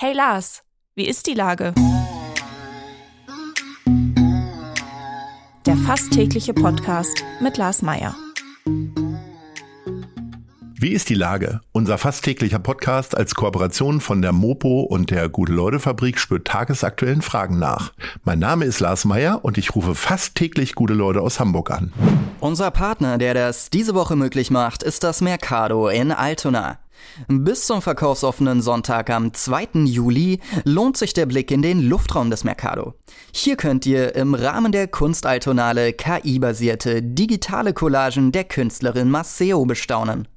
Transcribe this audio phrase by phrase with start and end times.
[0.00, 0.62] Hey Lars,
[0.94, 1.74] wie ist die Lage?
[5.66, 8.14] Der fast tägliche Podcast mit Lars Meier.
[10.80, 11.62] Wie ist die Lage?
[11.72, 17.58] Unser fast täglicher Podcast als Kooperation von der Mopo und der Gute-Leute-Fabrik spürt tagesaktuellen Fragen
[17.58, 17.92] nach.
[18.22, 21.92] Mein Name ist Lars Meier und ich rufe fast täglich gute Leute aus Hamburg an.
[22.38, 26.78] Unser Partner, der das diese Woche möglich macht, ist das Mercado in Altona.
[27.26, 29.84] Bis zum verkaufsoffenen Sonntag am 2.
[29.84, 32.94] Juli lohnt sich der Blick in den Luftraum des Mercado.
[33.32, 40.28] Hier könnt ihr im Rahmen der Kunstaltonale KI-basierte digitale Collagen der Künstlerin Maceo bestaunen.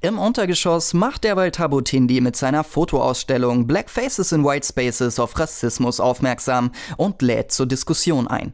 [0.00, 6.00] Im Untergeschoss macht derweil Tabutindi mit seiner Fotoausstellung Black Faces in White Spaces auf Rassismus
[6.00, 8.52] aufmerksam und lädt zur Diskussion ein.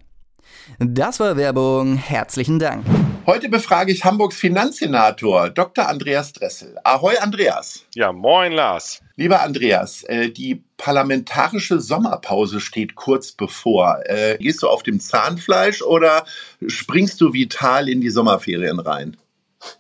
[0.78, 1.96] Das war Werbung.
[1.96, 2.84] Herzlichen Dank.
[3.26, 5.88] Heute befrage ich Hamburgs Finanzsenator Dr.
[5.88, 6.78] Andreas Dressel.
[6.84, 7.84] Ahoi, Andreas.
[7.94, 9.02] Ja, moin, Lars.
[9.16, 14.00] Lieber Andreas, äh, die parlamentarische Sommerpause steht kurz bevor.
[14.06, 16.24] Äh, gehst du auf dem Zahnfleisch oder
[16.66, 19.16] springst du vital in die Sommerferien rein?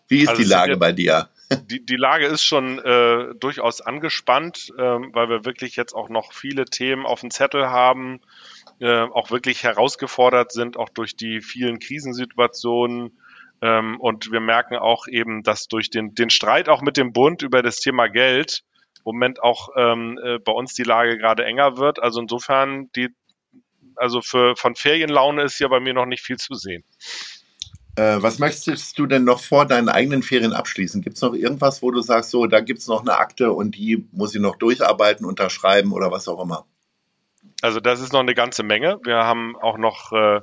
[0.08, 1.28] Wie ist also die Lage bei dir?
[1.70, 6.32] Die, die Lage ist schon äh, durchaus angespannt, äh, weil wir wirklich jetzt auch noch
[6.32, 8.20] viele Themen auf dem Zettel haben,
[8.80, 13.18] äh, auch wirklich herausgefordert sind, auch durch die vielen Krisensituationen.
[13.60, 17.42] Ähm, und wir merken auch eben, dass durch den, den Streit auch mit dem Bund
[17.42, 18.62] über das Thema Geld
[18.98, 22.00] im Moment auch ähm, äh, bei uns die Lage gerade enger wird.
[22.02, 23.08] Also insofern, die,
[23.96, 26.84] also für, von Ferienlaune ist ja bei mir noch nicht viel zu sehen.
[27.96, 31.02] Äh, was möchtest du denn noch vor deinen eigenen Ferien abschließen?
[31.02, 33.74] Gibt es noch irgendwas, wo du sagst, so, da gibt es noch eine Akte und
[33.74, 36.64] die muss ich noch durcharbeiten, unterschreiben oder was auch immer?
[37.60, 38.98] Also das ist noch eine ganze Menge.
[39.04, 40.40] Wir haben auch noch äh,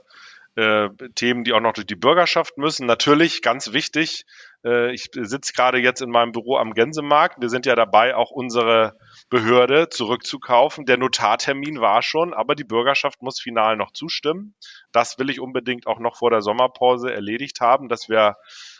[0.55, 2.85] äh, Themen, die auch noch durch die Bürgerschaft müssen.
[2.85, 4.25] Natürlich, ganz wichtig,
[4.63, 7.41] äh, ich sitze gerade jetzt in meinem Büro am Gänsemarkt.
[7.41, 8.97] Wir sind ja dabei, auch unsere
[9.29, 10.85] Behörde zurückzukaufen.
[10.85, 14.55] Der Notartermin war schon, aber die Bürgerschaft muss final noch zustimmen.
[14.93, 18.37] Das will ich unbedingt auch noch vor der Sommerpause erledigt haben, dass wir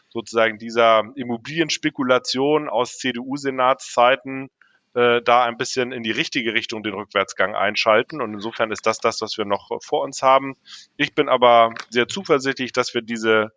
[0.07, 4.49] sozusagen dieser Immobilienspekulation aus CDU-Senatszeiten
[4.95, 8.21] äh, da ein bisschen in die richtige Richtung den Rückwärtsgang einschalten.
[8.21, 10.55] Und insofern ist das das, was wir noch vor uns haben.
[10.95, 13.51] Ich bin aber sehr zuversichtlich, dass wir diese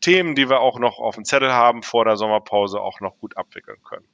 [0.00, 3.36] Themen, die wir auch noch auf dem Zettel haben, vor der Sommerpause auch noch gut
[3.36, 4.06] abwickeln können.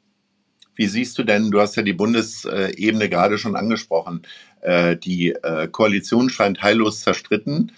[0.74, 4.22] Wie siehst du denn, du hast ja die Bundesebene gerade schon angesprochen,
[4.60, 7.72] äh, die äh, Koalition scheint heillos zerstritten.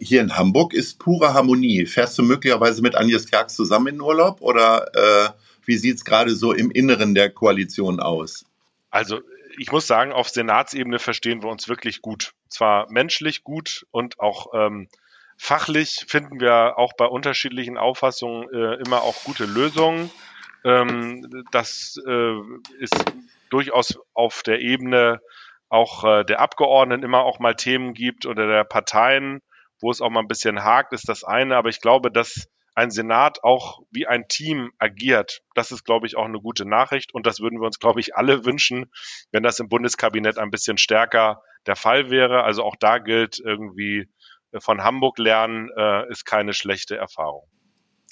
[0.00, 1.84] Hier in Hamburg ist pure Harmonie.
[1.84, 5.34] Fährst du möglicherweise mit Agnes Kerks zusammen in Urlaub oder
[5.66, 8.44] wie sieht es gerade so im Inneren der Koalition aus?
[8.90, 9.20] Also
[9.58, 12.32] ich muss sagen, auf Senatsebene verstehen wir uns wirklich gut.
[12.48, 14.88] Zwar menschlich gut und auch ähm,
[15.38, 20.10] Fachlich finden wir auch bei unterschiedlichen Auffassungen äh, immer auch gute Lösungen.
[20.64, 22.36] Ähm, das äh,
[22.78, 22.94] ist
[23.50, 25.20] durchaus auf der Ebene
[25.68, 29.42] auch äh, der Abgeordneten immer auch mal Themen gibt oder der Parteien,
[29.78, 31.56] wo es auch mal ein bisschen hakt, ist das eine.
[31.56, 36.16] Aber ich glaube, dass ein Senat auch wie ein Team agiert, das ist, glaube ich,
[36.16, 37.14] auch eine gute Nachricht.
[37.14, 38.92] Und das würden wir uns, glaube ich, alle wünschen,
[39.32, 42.44] wenn das im Bundeskabinett ein bisschen stärker der Fall wäre.
[42.44, 44.08] Also auch da gilt irgendwie
[44.58, 47.48] von Hamburg lernen, äh, ist keine schlechte Erfahrung.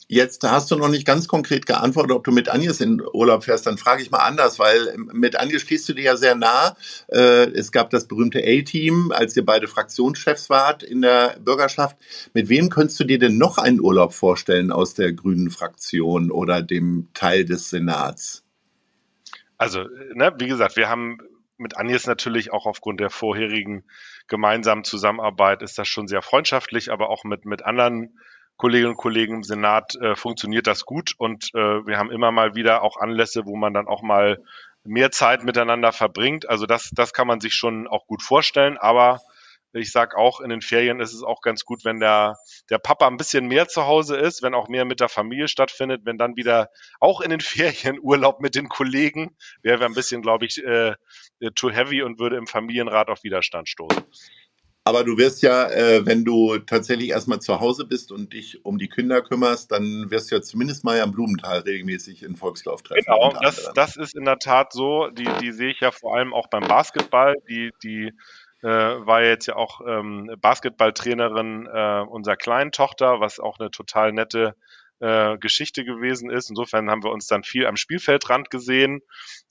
[0.06, 3.66] Jetzt hast du noch nicht ganz konkret geantwortet, ob du mit Agnes in Urlaub fährst.
[3.66, 6.76] Dann frage ich mal anders, weil mit Agnes stehst du dir ja sehr nah.
[7.08, 11.96] Äh, es gab das berühmte A-Team, als ihr beide Fraktionschefs wart in der Bürgerschaft.
[12.34, 16.60] Mit wem könntest du dir denn noch einen Urlaub vorstellen aus der grünen Fraktion oder
[16.60, 18.44] dem Teil des Senats?
[19.56, 19.84] Also,
[20.14, 21.18] ne, wie gesagt, wir haben
[21.56, 23.84] mit Agnes natürlich auch aufgrund der vorherigen
[24.26, 28.18] gemeinsamen Zusammenarbeit ist das schon sehr freundschaftlich, aber auch mit, mit anderen
[28.56, 32.54] Kolleginnen und Kollegen im Senat äh, funktioniert das gut und äh, wir haben immer mal
[32.54, 34.42] wieder auch Anlässe, wo man dann auch mal
[34.84, 36.48] mehr Zeit miteinander verbringt.
[36.48, 39.20] Also das, das kann man sich schon auch gut vorstellen, aber
[39.80, 42.38] ich sag auch, in den Ferien ist es auch ganz gut, wenn der,
[42.70, 46.02] der Papa ein bisschen mehr zu Hause ist, wenn auch mehr mit der Familie stattfindet,
[46.04, 50.46] wenn dann wieder auch in den Ferien Urlaub mit den Kollegen, wäre ein bisschen, glaube
[50.46, 50.94] ich, äh,
[51.56, 54.04] too heavy und würde im Familienrat auf Widerstand stoßen.
[54.86, 58.76] Aber du wirst ja, äh, wenn du tatsächlich erstmal zu Hause bist und dich um
[58.76, 63.04] die Kinder kümmerst, dann wirst du ja zumindest mal am Blumenthal regelmäßig in Volkslauf treffen.
[63.06, 65.08] Genau, das, das ist in der Tat so.
[65.08, 67.34] Die, die sehe ich ja vor allem auch beim Basketball.
[67.48, 68.12] Die, die
[68.62, 74.12] äh, war jetzt ja auch ähm, Basketballtrainerin äh, unserer kleinen Tochter, was auch eine total
[74.12, 74.54] nette
[75.00, 76.50] äh, Geschichte gewesen ist.
[76.50, 79.00] Insofern haben wir uns dann viel am Spielfeldrand gesehen.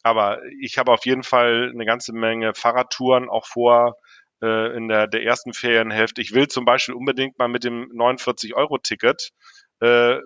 [0.03, 3.95] Aber ich habe auf jeden Fall eine ganze Menge Fahrradtouren auch vor
[4.43, 6.21] äh, in der, der ersten Ferienhälfte.
[6.21, 9.31] Ich will zum Beispiel unbedingt mal mit dem 49-Euro-Ticket
[9.79, 10.17] äh,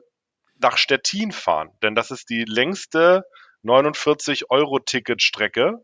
[0.60, 3.24] nach Stettin fahren, denn das ist die längste
[3.64, 5.80] 49-Euro-Ticket-Strecke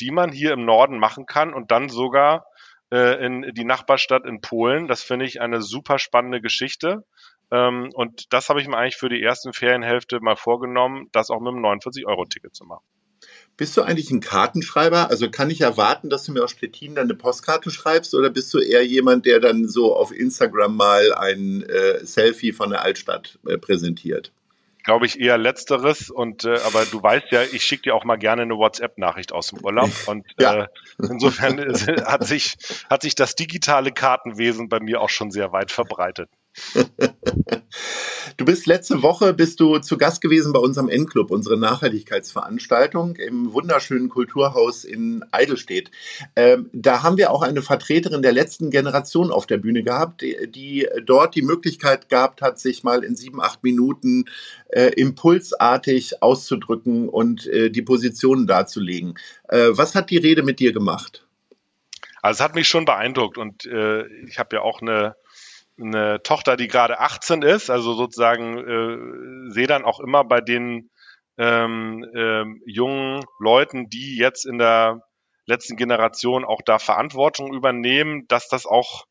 [0.00, 2.46] die man hier im Norden machen kann und dann sogar
[2.92, 4.88] äh, in die Nachbarstadt in Polen.
[4.88, 7.04] Das finde ich eine super spannende Geschichte.
[7.50, 11.40] Ähm, und das habe ich mir eigentlich für die ersten Ferienhälfte mal vorgenommen, das auch
[11.40, 12.84] mit einem 49-Euro-Ticket zu machen.
[13.56, 15.08] Bist du eigentlich ein Kartenschreiber?
[15.08, 18.52] Also kann ich erwarten, dass du mir aus Stettin dann eine Postkarte schreibst oder bist
[18.52, 23.38] du eher jemand, der dann so auf Instagram mal ein äh, Selfie von der Altstadt
[23.46, 24.30] äh, präsentiert?
[24.84, 28.16] Glaube ich eher letzteres und äh, aber du weißt ja, ich schicke dir auch mal
[28.16, 30.64] gerne eine WhatsApp-Nachricht aus dem Urlaub und ja.
[30.64, 30.68] äh,
[30.98, 31.58] insofern
[32.04, 32.56] hat sich
[32.90, 36.28] hat sich das digitale Kartenwesen bei mir auch schon sehr weit verbreitet.
[38.36, 43.54] Du bist letzte Woche bist du zu Gast gewesen bei unserem N-Club, unsere Nachhaltigkeitsveranstaltung im
[43.54, 45.90] wunderschönen Kulturhaus in Eidelstedt.
[46.34, 50.36] Ähm, da haben wir auch eine Vertreterin der letzten Generation auf der Bühne gehabt, die,
[50.50, 54.26] die dort die Möglichkeit gehabt hat, sich mal in sieben, acht Minuten
[54.68, 59.14] äh, impulsartig auszudrücken und äh, die Positionen darzulegen.
[59.48, 61.26] Äh, was hat die Rede mit dir gemacht?
[62.20, 65.16] Also es hat mich schon beeindruckt und äh, ich habe ja auch eine
[65.78, 70.90] eine Tochter, die gerade 18 ist, also sozusagen äh, sehe dann auch immer bei den
[71.38, 75.02] ähm, ähm, jungen Leuten, die jetzt in der
[75.46, 79.04] letzten Generation auch da Verantwortung übernehmen, dass das auch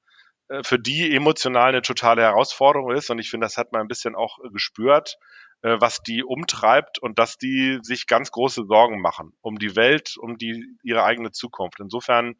[0.50, 3.10] äh, für die emotional eine totale Herausforderung ist.
[3.10, 5.18] Und ich finde, das hat man ein bisschen auch gespürt,
[5.62, 10.16] äh, was die umtreibt und dass die sich ganz große Sorgen machen um die Welt,
[10.18, 11.80] um die ihre eigene Zukunft.
[11.80, 12.36] Insofern,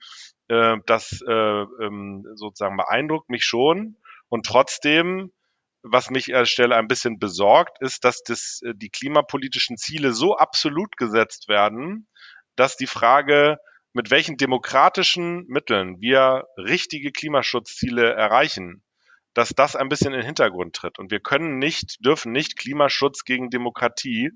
[0.48, 3.98] äh, das äh, ähm, sozusagen beeindruckt mich schon.
[4.30, 5.32] Und trotzdem,
[5.84, 10.14] was mich an der Stelle ein bisschen besorgt, ist, dass das, äh, die klimapolitischen Ziele
[10.14, 12.08] so absolut gesetzt werden,
[12.56, 13.58] dass die Frage,
[13.94, 18.84] mit welchen demokratischen Mitteln wir richtige Klimaschutzziele erreichen,
[19.34, 20.98] dass das ein bisschen in den Hintergrund tritt.
[21.00, 24.32] Und wir können nicht, dürfen nicht Klimaschutz gegen Demokratie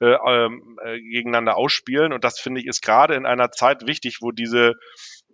[0.00, 2.12] äh, ähm, äh, gegeneinander ausspielen.
[2.12, 4.74] Und das finde ich ist gerade in einer Zeit wichtig, wo diese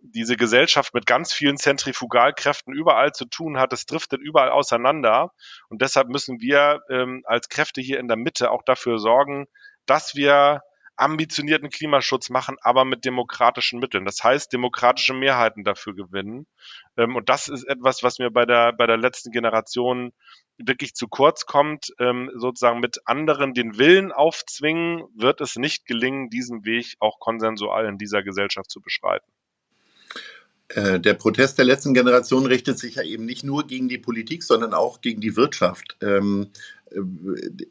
[0.05, 3.73] diese Gesellschaft mit ganz vielen Zentrifugalkräften überall zu tun hat.
[3.73, 5.33] Es driftet überall auseinander.
[5.69, 9.47] Und deshalb müssen wir ähm, als Kräfte hier in der Mitte auch dafür sorgen,
[9.87, 10.63] dass wir
[10.97, 14.05] ambitionierten Klimaschutz machen, aber mit demokratischen Mitteln.
[14.05, 16.47] Das heißt, demokratische Mehrheiten dafür gewinnen.
[16.97, 20.13] Ähm, und das ist etwas, was mir bei der, bei der letzten Generation
[20.59, 21.93] wirklich zu kurz kommt.
[21.99, 27.87] Ähm, sozusagen mit anderen den Willen aufzwingen, wird es nicht gelingen, diesen Weg auch konsensual
[27.87, 29.27] in dieser Gesellschaft zu beschreiten.
[30.69, 34.43] Äh, der Protest der letzten Generation richtet sich ja eben nicht nur gegen die Politik,
[34.43, 35.97] sondern auch gegen die Wirtschaft.
[36.01, 36.49] Ähm,
[36.91, 37.01] äh,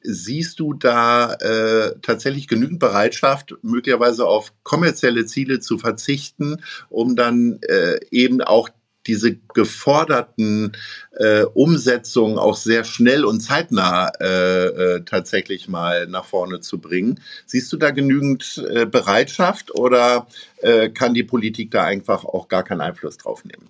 [0.04, 6.58] siehst du da äh, tatsächlich genügend Bereitschaft, möglicherweise auf kommerzielle Ziele zu verzichten,
[6.90, 8.70] um dann äh, eben auch
[9.08, 10.74] diese geforderten
[11.12, 17.20] äh, Umsetzungen auch sehr schnell und zeitnah äh, äh, tatsächlich mal nach vorne zu bringen.
[17.46, 20.28] Siehst du da genügend äh, Bereitschaft oder
[20.58, 23.70] äh, kann die Politik da einfach auch gar keinen Einfluss drauf nehmen?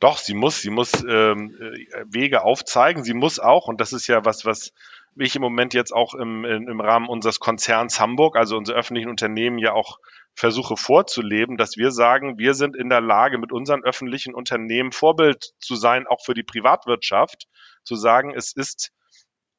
[0.00, 3.04] Doch, sie muss, sie muss ähm, äh, Wege aufzeigen.
[3.04, 4.72] Sie muss auch, und das ist ja was, was
[5.16, 9.58] ich im Moment jetzt auch im, im Rahmen unseres Konzerns Hamburg, also unser öffentlichen Unternehmen
[9.58, 9.98] ja auch
[10.34, 15.52] versuche vorzuleben, dass wir sagen, wir sind in der Lage, mit unseren öffentlichen Unternehmen Vorbild
[15.58, 17.46] zu sein, auch für die Privatwirtschaft,
[17.84, 18.92] zu sagen, es ist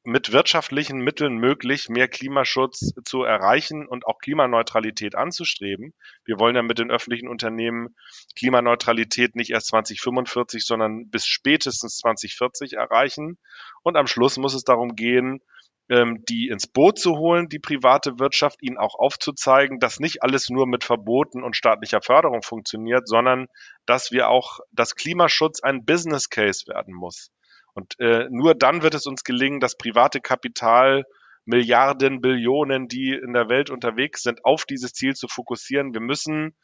[0.05, 5.93] mit wirtschaftlichen Mitteln möglich, mehr Klimaschutz zu erreichen und auch Klimaneutralität anzustreben.
[6.25, 7.95] Wir wollen ja mit den öffentlichen Unternehmen
[8.37, 13.39] Klimaneutralität nicht erst 2045, sondern bis spätestens 2040 erreichen.
[13.81, 15.41] Und am Schluss muss es darum gehen,
[15.87, 20.65] die ins Boot zu holen, die private Wirtschaft, ihnen auch aufzuzeigen, dass nicht alles nur
[20.65, 23.47] mit Verboten und staatlicher Förderung funktioniert, sondern
[23.85, 27.29] dass wir auch, dass Klimaschutz ein Business Case werden muss.
[27.75, 31.03] Und äh, nur dann wird es uns gelingen, das private Kapital
[31.45, 35.93] Milliarden, Billionen, die in der Welt unterwegs sind, auf dieses Ziel zu fokussieren.
[35.93, 36.55] Wir müssen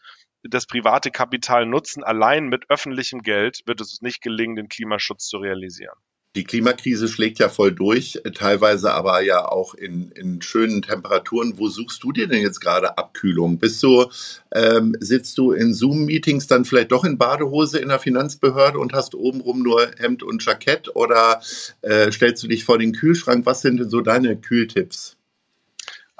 [0.42, 2.04] das private Kapital nutzen.
[2.04, 5.98] Allein mit öffentlichem Geld wird es uns nicht gelingen, den Klimaschutz zu realisieren.
[6.38, 11.58] Die Klimakrise schlägt ja voll durch, teilweise aber ja auch in, in schönen Temperaturen.
[11.58, 13.60] Wo suchst du dir denn jetzt gerade Abkühlung?
[13.60, 14.06] Bist du,
[14.54, 19.14] ähm, sitzt du in Zoom-Meetings dann vielleicht doch in Badehose in der Finanzbehörde und hast
[19.14, 21.42] obenrum nur Hemd und Jackett oder
[21.82, 23.46] äh, stellst du dich vor den Kühlschrank?
[23.46, 25.18] Was sind denn so deine Kühltipps?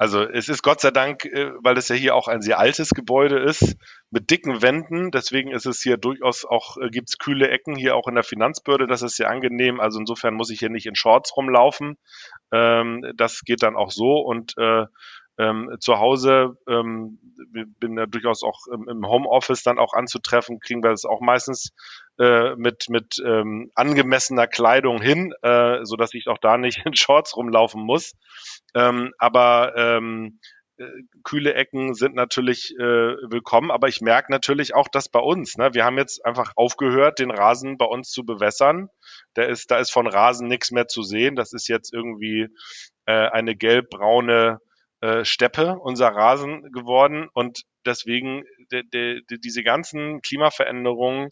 [0.02, 2.90] Also es ist Gott sei Dank, äh, weil es ja hier auch ein sehr altes
[2.90, 3.76] Gebäude ist,
[4.10, 5.12] mit dicken Wänden.
[5.12, 8.88] Deswegen ist es hier durchaus auch, äh, gibt's kühle Ecken hier auch in der Finanzbehörde.
[8.88, 9.78] Das ist sehr angenehm.
[9.78, 11.98] Also insofern muss ich hier nicht in Shorts rumlaufen.
[12.50, 14.16] Ähm, das geht dann auch so.
[14.16, 14.86] Und äh,
[15.38, 17.18] ähm, zu Hause ähm,
[17.78, 21.72] bin ja durchaus auch im, Homeoffice dann auch anzutreffen, kriegen wir das auch meistens
[22.18, 26.94] äh, mit mit ähm, angemessener Kleidung hin, äh, so dass ich auch da nicht in
[26.94, 28.12] Shorts rumlaufen muss.
[28.74, 30.38] Ähm, aber ähm,
[31.22, 35.74] kühle Ecken sind natürlich äh, willkommen, aber ich merke natürlich auch, dass bei uns, ne,
[35.74, 38.88] wir haben jetzt einfach aufgehört, den Rasen bei uns zu bewässern.
[39.36, 41.36] Der ist, da ist von Rasen nichts mehr zu sehen.
[41.36, 42.48] Das ist jetzt irgendwie
[43.06, 44.58] äh, eine gelb-braune
[45.02, 47.28] äh, Steppe, unser Rasen geworden.
[47.34, 51.28] Und deswegen de, de, de, diese ganzen Klimaveränderungen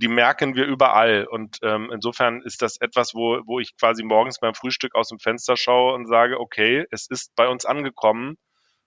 [0.00, 1.26] die merken wir überall.
[1.26, 5.18] Und ähm, insofern ist das etwas, wo, wo ich quasi morgens beim Frühstück aus dem
[5.18, 8.36] Fenster schaue und sage, okay, es ist bei uns angekommen.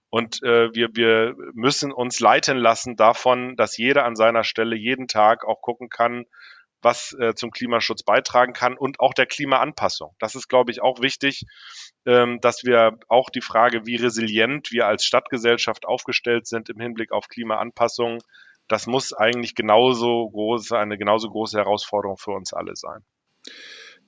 [0.10, 5.08] Und äh, wir, wir müssen uns leiten lassen davon, dass jeder an seiner Stelle jeden
[5.08, 6.26] Tag auch gucken kann,
[6.84, 10.16] was äh, zum Klimaschutz beitragen kann und auch der Klimaanpassung.
[10.20, 11.46] Das ist, glaube ich, auch wichtig,
[12.06, 17.12] ähm, dass wir auch die Frage, wie resilient wir als Stadtgesellschaft aufgestellt sind im Hinblick
[17.12, 18.20] auf Klimaanpassung,
[18.68, 23.04] das muss eigentlich genauso groß, eine genauso große Herausforderung für uns alle sein.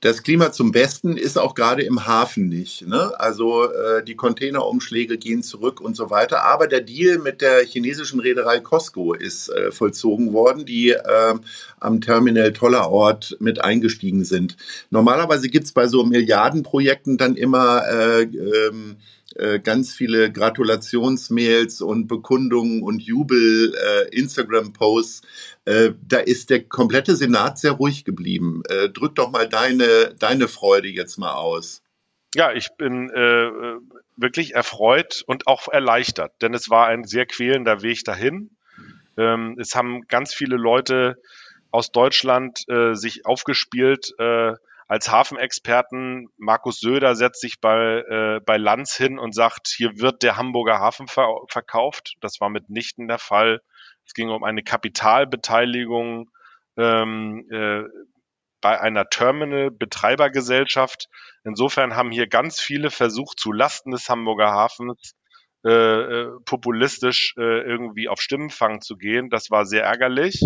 [0.02, 2.88] Das Klima zum Besten ist auch gerade im Hafen nicht.
[2.88, 3.20] Ne?
[3.20, 6.44] Also äh, die Containerumschläge gehen zurück und so weiter.
[6.44, 11.36] Aber der Deal mit der chinesischen Reederei Costco ist äh, vollzogen worden, die äh,
[11.80, 14.58] am Terminal Tollerort mit eingestiegen sind.
[14.92, 18.98] Normalerweise gibt es bei so Milliardenprojekten dann immer äh, ähm,
[19.36, 25.24] äh, ganz viele Gratulationsmails und Bekundungen und Jubel, äh, Instagram-Posts.
[25.66, 28.62] Äh, da ist der komplette Senat sehr ruhig geblieben.
[28.70, 31.82] Äh, drück doch mal deine, deine Freude jetzt mal aus.
[32.36, 33.52] Ja, ich bin äh,
[34.18, 38.52] wirklich erfreut und auch erleichtert, denn es war ein sehr quälender Weg dahin.
[39.18, 41.16] Ähm, es haben ganz viele Leute
[41.72, 44.54] aus Deutschland äh, sich aufgespielt, äh,
[44.88, 50.22] als Hafenexperten, Markus Söder setzt sich bei, äh, bei Lanz hin und sagt, hier wird
[50.22, 52.16] der Hamburger Hafen ver verkauft.
[52.22, 53.62] Das war mitnichten der Fall.
[54.06, 56.30] Es ging um eine Kapitalbeteiligung
[56.78, 57.84] ähm, äh,
[58.62, 61.08] bei einer Terminal-Betreibergesellschaft.
[61.44, 65.16] Insofern haben hier ganz viele versucht, zu Lasten des Hamburger Hafens
[65.66, 69.30] äh, äh, populistisch äh, irgendwie auf Stimmenfang zu gehen.
[69.30, 70.42] Das war sehr ärgerlich.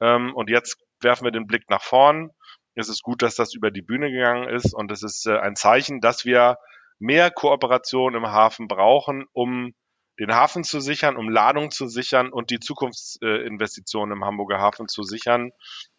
[0.00, 2.30] Ähm, und jetzt werfen wir den Blick nach vorn.
[2.74, 5.56] Es ist gut, dass das über die Bühne gegangen ist und es ist äh, ein
[5.56, 6.58] Zeichen, dass wir
[6.98, 9.74] mehr Kooperation im Hafen brauchen, um
[10.22, 15.02] den Hafen zu sichern, um Ladung zu sichern und die Zukunftsinvestitionen im Hamburger Hafen zu
[15.02, 15.50] sichern.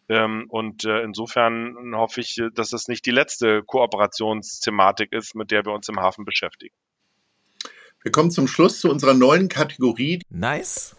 [0.08, 5.64] Ähm, und äh, insofern hoffe ich, dass das nicht die letzte Kooperationsthematik ist, mit der
[5.64, 6.74] wir uns im Hafen beschäftigen.
[8.02, 10.20] Wir kommen zum Schluss zu unserer neuen Kategorie.
[10.28, 10.96] Nice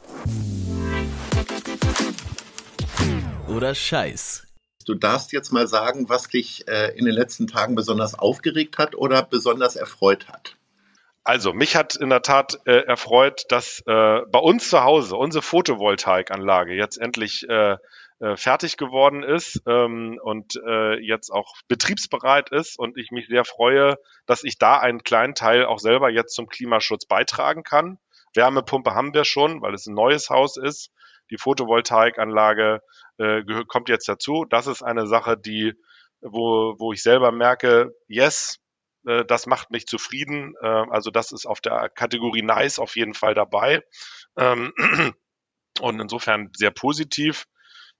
[3.47, 4.43] oder Scheiß.
[4.85, 8.95] Du darfst jetzt mal sagen, was dich äh, in den letzten Tagen besonders aufgeregt hat
[8.95, 10.57] oder besonders erfreut hat.
[11.27, 15.41] Also, mich hat in der Tat äh, erfreut, dass äh, bei uns zu Hause unsere
[15.41, 17.77] Photovoltaikanlage jetzt endlich äh,
[18.19, 23.43] äh, fertig geworden ist ähm, und äh, jetzt auch betriebsbereit ist und ich mich sehr
[23.43, 27.97] freue, dass ich da einen kleinen Teil auch selber jetzt zum Klimaschutz beitragen kann.
[28.35, 30.91] Wärmepumpe haben wir schon, weil es ein neues Haus ist.
[31.31, 32.83] Die Photovoltaikanlage
[33.17, 34.45] äh, kommt jetzt dazu.
[34.47, 35.73] Das ist eine Sache, die,
[36.21, 38.59] wo, wo ich selber merke, yes,
[39.05, 40.53] äh, das macht mich zufrieden.
[40.61, 43.83] Äh, also das ist auf der Kategorie nice auf jeden Fall dabei.
[44.37, 44.73] Ähm,
[45.81, 47.45] und insofern sehr positiv.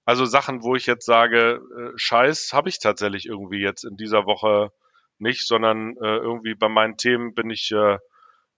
[0.04, 4.24] Also Sachen, wo ich jetzt sage, äh, Scheiß, habe ich tatsächlich irgendwie jetzt in dieser
[4.26, 4.70] Woche
[5.18, 7.98] nicht, sondern äh, irgendwie bei meinen Themen bin ich äh,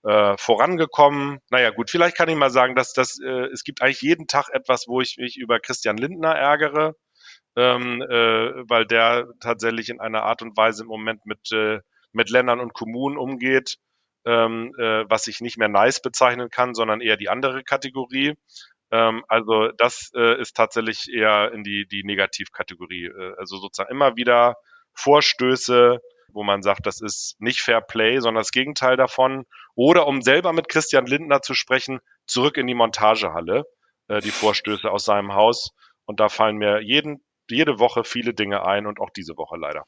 [0.05, 1.41] äh, vorangekommen.
[1.51, 4.49] Naja, gut, vielleicht kann ich mal sagen, dass das, äh, es gibt eigentlich jeden Tag
[4.53, 6.95] etwas, wo ich mich über Christian Lindner ärgere,
[7.57, 11.81] ähm, äh, weil der tatsächlich in einer Art und Weise im Moment mit, äh,
[12.13, 13.77] mit Ländern und Kommunen umgeht,
[14.25, 18.35] ähm, äh, was ich nicht mehr nice bezeichnen kann, sondern eher die andere Kategorie.
[18.91, 23.07] Ähm, also das äh, ist tatsächlich eher in die, die Negativkategorie.
[23.07, 24.57] Äh, also sozusagen immer wieder
[24.95, 26.01] Vorstöße,
[26.33, 29.47] wo man sagt, das ist nicht Fair Play, sondern das Gegenteil davon.
[29.75, 33.65] Oder um selber mit Christian Lindner zu sprechen, zurück in die Montagehalle,
[34.09, 35.71] äh, die Vorstöße aus seinem Haus.
[36.05, 39.85] Und da fallen mir jeden, jede Woche viele Dinge ein und auch diese Woche leider.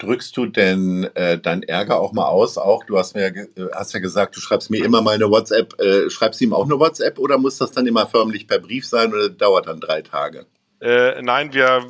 [0.00, 2.56] Drückst du denn äh, dein Ärger auch mal aus?
[2.56, 5.78] Auch du hast mir äh, hast ja gesagt, du schreibst mir immer mal eine WhatsApp.
[5.78, 8.86] Äh, schreibst du ihm auch eine WhatsApp oder muss das dann immer förmlich per Brief
[8.86, 10.46] sein oder dauert dann drei Tage?
[10.80, 11.86] Äh, nein, wir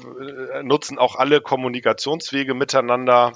[0.53, 3.35] äh, nutzen auch alle Kommunikationswege miteinander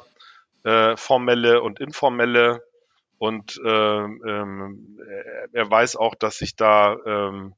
[0.64, 2.64] äh, formelle und informelle.
[3.18, 4.98] Und ähm, ähm,
[5.52, 7.54] er weiß auch, dass ich da ähm,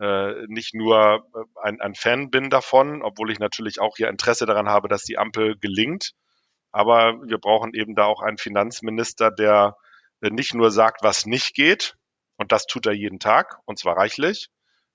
[0.00, 1.24] äh, nicht nur
[1.62, 5.16] ein, ein Fan bin davon, obwohl ich natürlich auch hier Interesse daran habe, dass die
[5.16, 6.10] Ampel gelingt.
[6.76, 9.78] Aber wir brauchen eben da auch einen Finanzminister, der
[10.20, 11.96] äh, nicht nur sagt, was nicht geht,
[12.36, 14.50] und das tut er jeden Tag, und zwar reichlich,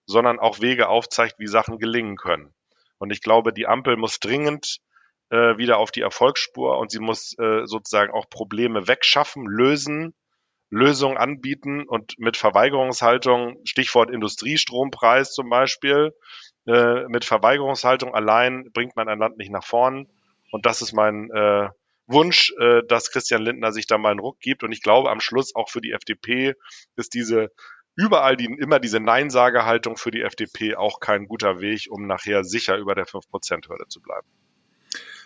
[0.06, 2.54] sondern auch Wege aufzeigt, wie Sachen gelingen können.
[3.00, 4.78] Und ich glaube, die Ampel muss dringend
[5.32, 10.14] äh, wieder auf die Erfolgsspur und sie muss äh, sozusagen auch Probleme wegschaffen, lösen
[10.70, 16.14] Lösungen anbieten und mit Verweigerungshaltung, Stichwort Industriestrompreis zum Beispiel,
[16.68, 20.08] äh, mit Verweigerungshaltung allein bringt man ein Land nicht nach vorn.
[20.52, 21.70] Und das ist mein äh,
[22.08, 24.64] Wunsch, äh, dass Christian Lindner sich da mal einen Ruck gibt.
[24.64, 26.54] Und ich glaube, am Schluss auch für die FDP
[26.96, 27.50] ist diese
[27.96, 32.78] überall die, immer diese Neinsagehaltung für die FDP auch kein guter Weg, um nachher sicher
[32.78, 34.28] über der 5%-Hürde zu bleiben.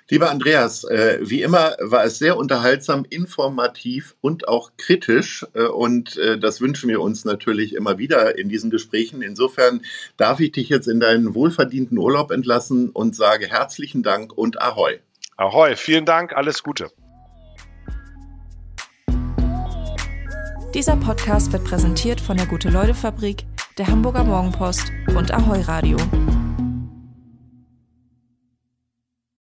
[0.07, 5.47] Lieber Andreas, äh, wie immer war es sehr unterhaltsam, informativ und auch kritisch.
[5.53, 9.23] Äh, und äh, das wünschen wir uns natürlich immer wieder in diesen Gesprächen.
[9.23, 9.81] Insofern
[10.15, 14.99] darf ich dich jetzt in deinen wohlverdienten Urlaub entlassen und sage herzlichen Dank und Ahoi.
[15.37, 16.89] Ahoi, vielen Dank, alles Gute.
[20.73, 23.43] Dieser Podcast wird präsentiert von der Gute-Leute-Fabrik,
[23.77, 25.97] der Hamburger Morgenpost und Ahoi Radio.